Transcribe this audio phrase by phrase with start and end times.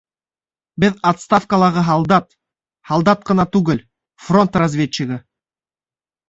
[0.83, 2.25] —Беҙ отставкалағы һалдат!
[2.93, 3.83] һалдат ҡына түгел,
[4.29, 5.21] фронт разведчигы!